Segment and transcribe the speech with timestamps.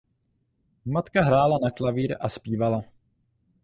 [0.85, 2.83] Matka hrála na klavír a zpívala.